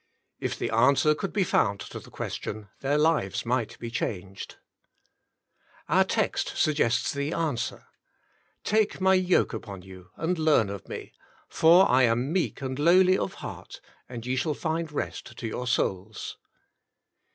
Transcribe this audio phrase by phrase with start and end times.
[0.39, 4.55] If the answer could be found to the question, their lives might be changed.
[5.87, 7.85] Our text suggests the answer:"
[8.73, 11.13] Take My yoke upon you and learn of Me;
[11.47, 13.79] for I am meek and lowly of heart;
[14.09, 16.35] and ye shall find rest to your souls.'